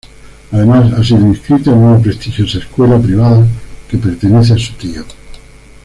Además, 0.51 0.93
ha 0.93 1.03
sido 1.03 1.27
inscrito 1.27 1.71
en 1.71 1.77
una 1.77 2.01
prestigiosa 2.01 2.57
escuela 2.57 2.97
privada 2.99 3.45
que 3.87 3.99
pertenece 3.99 4.53
a 4.53 4.57
su 4.57 4.73
tío. 4.73 5.05